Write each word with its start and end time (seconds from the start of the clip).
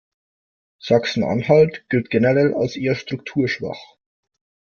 Sachsen-Anhalt 0.79 1.87
gilt 1.89 2.09
generell 2.09 2.55
als 2.55 2.75
eher 2.75 2.95
strukturschwach. 2.95 3.79